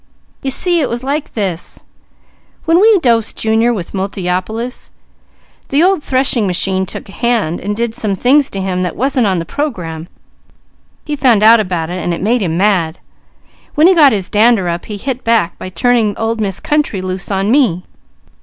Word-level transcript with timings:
"You 0.41 0.49
see 0.49 0.81
it 0.81 0.89
was 0.89 1.03
like 1.03 1.33
this: 1.33 1.83
when 2.65 2.81
we 2.81 2.97
dosed 3.01 3.37
Junior 3.37 3.71
with 3.71 3.91
Multiopolis, 3.93 4.89
the 5.69 5.83
old 5.83 6.01
threshing 6.03 6.47
machine 6.47 6.87
took 6.87 7.07
a 7.07 7.11
hand 7.11 7.59
and 7.59 7.77
did 7.77 7.93
some 7.93 8.15
things 8.15 8.49
to 8.49 8.59
him 8.61 8.81
that 8.81 8.95
wasn't 8.95 9.27
on 9.27 9.37
the 9.37 9.45
program; 9.45 10.07
he 11.05 11.15
found 11.15 11.43
out 11.43 11.59
about 11.59 11.91
it, 11.91 12.01
and 12.03 12.15
it 12.15 12.19
made 12.23 12.41
him 12.41 12.57
mad. 12.57 12.97
When 13.75 13.85
he 13.85 13.93
got 13.93 14.11
his 14.11 14.27
dander 14.27 14.67
up 14.67 14.85
he 14.85 14.97
hit 14.97 15.23
back 15.23 15.59
by 15.59 15.69
turning 15.69 16.17
old 16.17 16.41
Miss 16.41 16.59
Country 16.59 17.03
loose 17.03 17.29
on 17.29 17.51
me. 17.51 17.83